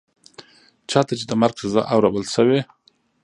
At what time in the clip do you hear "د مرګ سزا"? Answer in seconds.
1.27-1.81